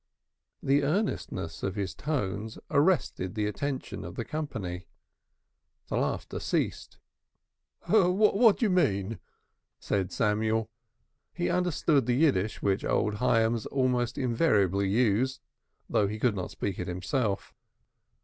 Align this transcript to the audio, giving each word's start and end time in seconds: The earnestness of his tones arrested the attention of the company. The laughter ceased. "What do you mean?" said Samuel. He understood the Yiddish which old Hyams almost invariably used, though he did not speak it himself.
The 0.63 0.81
earnestness 0.81 1.61
of 1.61 1.75
his 1.75 1.93
tones 1.93 2.57
arrested 2.71 3.35
the 3.35 3.45
attention 3.45 4.03
of 4.03 4.15
the 4.15 4.25
company. 4.25 4.87
The 5.89 5.95
laughter 5.97 6.39
ceased. 6.39 6.97
"What 7.85 8.57
do 8.57 8.65
you 8.65 8.71
mean?" 8.71 9.19
said 9.77 10.11
Samuel. 10.11 10.71
He 11.35 11.51
understood 11.51 12.07
the 12.07 12.15
Yiddish 12.15 12.63
which 12.63 12.83
old 12.83 13.17
Hyams 13.17 13.67
almost 13.67 14.17
invariably 14.17 14.89
used, 14.89 15.39
though 15.87 16.07
he 16.07 16.17
did 16.17 16.33
not 16.35 16.49
speak 16.49 16.79
it 16.79 16.87
himself. 16.87 17.53